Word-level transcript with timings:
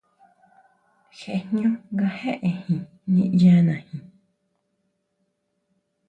Jee 1.17 1.39
jñú 1.47 1.69
nga 1.91 2.07
jéʼejin 2.19 2.81
niʼyanajin. 3.13 4.03